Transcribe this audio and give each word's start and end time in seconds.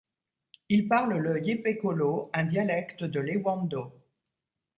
Ils 0.69 0.87
parlent 0.87 1.19
le 1.19 1.39
yebekolo, 1.45 2.31
un 2.33 2.45
dialecte 2.45 3.03
de 3.03 3.19
l'ewondo. 3.19 3.93